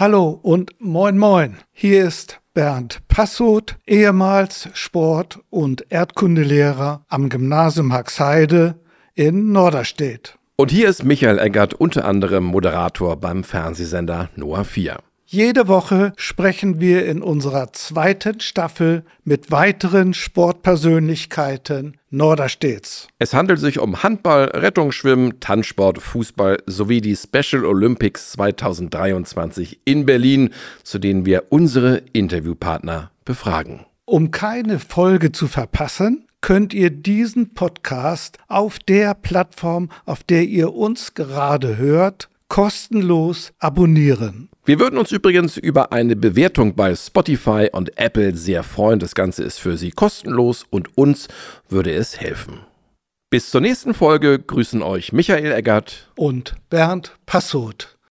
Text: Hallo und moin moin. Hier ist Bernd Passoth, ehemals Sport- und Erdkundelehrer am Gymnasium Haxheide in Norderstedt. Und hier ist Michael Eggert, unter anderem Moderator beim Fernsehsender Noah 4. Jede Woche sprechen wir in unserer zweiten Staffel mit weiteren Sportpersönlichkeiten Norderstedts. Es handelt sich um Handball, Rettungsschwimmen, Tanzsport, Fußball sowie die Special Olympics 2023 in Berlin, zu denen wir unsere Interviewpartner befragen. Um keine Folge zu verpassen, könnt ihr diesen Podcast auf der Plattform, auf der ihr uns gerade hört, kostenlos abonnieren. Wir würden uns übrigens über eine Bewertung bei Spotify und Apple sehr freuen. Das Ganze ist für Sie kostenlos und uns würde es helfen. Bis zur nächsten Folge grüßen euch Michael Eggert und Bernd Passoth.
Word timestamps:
Hallo 0.00 0.30
und 0.30 0.70
moin 0.78 1.18
moin. 1.18 1.58
Hier 1.72 2.06
ist 2.06 2.40
Bernd 2.54 3.06
Passoth, 3.08 3.76
ehemals 3.86 4.70
Sport- 4.72 5.40
und 5.50 5.84
Erdkundelehrer 5.90 7.04
am 7.08 7.28
Gymnasium 7.28 7.92
Haxheide 7.92 8.80
in 9.14 9.52
Norderstedt. 9.52 10.38
Und 10.56 10.70
hier 10.70 10.88
ist 10.88 11.04
Michael 11.04 11.38
Eggert, 11.38 11.74
unter 11.74 12.06
anderem 12.06 12.44
Moderator 12.44 13.16
beim 13.16 13.44
Fernsehsender 13.44 14.30
Noah 14.36 14.64
4. 14.64 15.00
Jede 15.32 15.68
Woche 15.68 16.12
sprechen 16.16 16.80
wir 16.80 17.06
in 17.06 17.22
unserer 17.22 17.72
zweiten 17.72 18.40
Staffel 18.40 19.04
mit 19.22 19.52
weiteren 19.52 20.12
Sportpersönlichkeiten 20.12 21.96
Norderstedts. 22.10 23.06
Es 23.20 23.32
handelt 23.32 23.60
sich 23.60 23.78
um 23.78 24.02
Handball, 24.02 24.46
Rettungsschwimmen, 24.46 25.38
Tanzsport, 25.38 25.98
Fußball 25.98 26.58
sowie 26.66 27.00
die 27.00 27.14
Special 27.14 27.64
Olympics 27.64 28.32
2023 28.32 29.82
in 29.84 30.04
Berlin, 30.04 30.50
zu 30.82 30.98
denen 30.98 31.24
wir 31.24 31.44
unsere 31.50 32.02
Interviewpartner 32.12 33.12
befragen. 33.24 33.86
Um 34.06 34.32
keine 34.32 34.80
Folge 34.80 35.30
zu 35.30 35.46
verpassen, 35.46 36.26
könnt 36.40 36.74
ihr 36.74 36.90
diesen 36.90 37.54
Podcast 37.54 38.38
auf 38.48 38.80
der 38.80 39.14
Plattform, 39.14 39.90
auf 40.06 40.24
der 40.24 40.42
ihr 40.42 40.74
uns 40.74 41.14
gerade 41.14 41.76
hört, 41.76 42.28
kostenlos 42.48 43.52
abonnieren. 43.60 44.49
Wir 44.70 44.78
würden 44.78 45.00
uns 45.00 45.10
übrigens 45.10 45.56
über 45.56 45.90
eine 45.90 46.14
Bewertung 46.14 46.76
bei 46.76 46.94
Spotify 46.94 47.68
und 47.72 47.98
Apple 47.98 48.36
sehr 48.36 48.62
freuen. 48.62 49.00
Das 49.00 49.16
Ganze 49.16 49.42
ist 49.42 49.58
für 49.58 49.76
Sie 49.76 49.90
kostenlos 49.90 50.64
und 50.70 50.96
uns 50.96 51.26
würde 51.68 51.92
es 51.92 52.20
helfen. 52.20 52.60
Bis 53.30 53.50
zur 53.50 53.62
nächsten 53.62 53.94
Folge 53.94 54.38
grüßen 54.38 54.80
euch 54.80 55.12
Michael 55.12 55.50
Eggert 55.50 56.12
und 56.14 56.54
Bernd 56.68 57.16
Passoth. 57.26 57.98